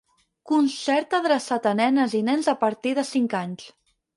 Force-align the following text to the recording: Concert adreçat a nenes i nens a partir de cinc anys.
Concert 0.51 1.13
adreçat 1.17 1.69
a 1.73 1.75
nenes 1.81 2.17
i 2.21 2.25
nens 2.31 2.51
a 2.55 2.57
partir 2.65 2.95
de 3.01 3.07
cinc 3.11 3.37
anys. 3.45 3.71